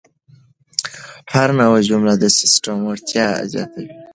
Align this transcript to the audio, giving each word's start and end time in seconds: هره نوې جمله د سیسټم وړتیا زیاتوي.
هره 1.33 1.53
نوې 1.59 1.81
جمله 1.89 2.13
د 2.17 2.23
سیسټم 2.39 2.77
وړتیا 2.83 3.27
زیاتوي. 3.53 3.89